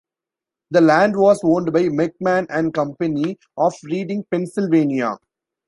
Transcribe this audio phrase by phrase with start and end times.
[0.71, 5.19] The land was owned by McMann and Company, of Reading, Pennsylvania.